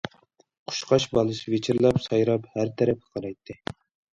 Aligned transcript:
قۇشقاچ 0.69 1.05
بالىسى 1.17 1.53
ۋىچىرلاپ 1.55 1.99
سايراپ 2.07 2.49
ھەر 2.57 2.73
تەرەپكە 2.81 3.17
قارايتتى. 3.19 3.61